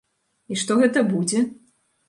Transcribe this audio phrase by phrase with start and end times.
[0.55, 1.45] І што гэта будзе?